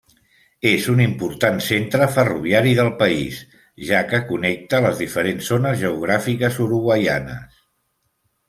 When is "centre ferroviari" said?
1.65-2.73